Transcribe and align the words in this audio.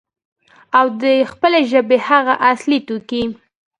او 0.77 0.85
د 1.01 1.03
خپلې 1.31 1.59
ژبې 1.71 1.97
هغه 2.09 2.33
اصلي 2.51 2.79
توکي، 2.87 3.23